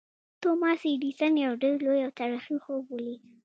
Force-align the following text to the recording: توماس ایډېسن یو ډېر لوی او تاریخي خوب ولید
توماس 0.41 0.81
ایډېسن 0.89 1.33
یو 1.45 1.53
ډېر 1.63 1.75
لوی 1.85 2.01
او 2.05 2.11
تاریخي 2.19 2.55
خوب 2.63 2.83
ولید 2.87 3.21